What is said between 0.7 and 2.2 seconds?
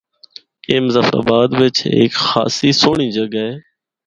مظفرآباد بچ ہک